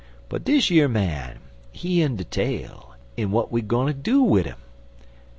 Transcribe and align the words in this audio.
But 0.29 0.43
dish 0.43 0.71
yer 0.71 0.87
man, 0.87 1.41
he 1.71 2.01
in 2.01 2.15
de 2.15 2.23
tale, 2.23 2.95
en 3.19 3.25
w'at 3.27 3.51
we 3.51 3.61
gwine 3.61 4.01
do 4.01 4.23
wid 4.23 4.47
'im? 4.47 4.55